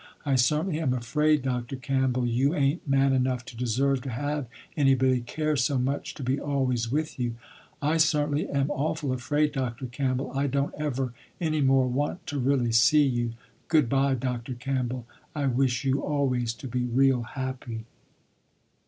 [0.25, 1.75] I certainly am afraid Dr.
[1.75, 6.39] Campbell you ain't man enough to deserve to have anybody care so much to be
[6.39, 7.35] always with you.
[7.83, 9.85] I certainly am awful afraid Dr.
[9.85, 13.33] Campbell I don't ever any more want to really see you.
[13.67, 14.55] Good by Dr.
[14.55, 17.85] Campbell I wish you always to be real happy."